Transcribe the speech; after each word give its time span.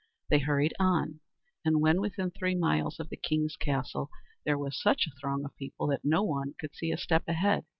They 0.31 0.39
hurried 0.39 0.73
on; 0.79 1.19
and 1.63 1.79
when 1.79 2.01
within 2.01 2.31
three 2.31 2.55
miles 2.55 2.99
of 2.99 3.09
the 3.09 3.17
king's 3.17 3.55
castle 3.55 4.09
there 4.45 4.57
was 4.57 4.81
such 4.81 5.05
a 5.05 5.11
throng 5.19 5.45
of 5.45 5.55
people 5.57 5.85
that 5.89 6.03
no 6.03 6.23
one 6.23 6.55
could 6.59 6.73
see 6.73 6.89
a 6.91 6.97
step 6.97 7.27
ahead. 7.27 7.65